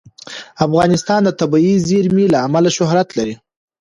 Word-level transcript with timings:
افغانستان 0.65 1.19
د 1.23 1.29
طبیعي 1.39 1.75
زیرمې 1.87 2.25
له 2.33 2.39
امله 2.47 2.69
شهرت 2.77 3.07
لري. 3.17 3.35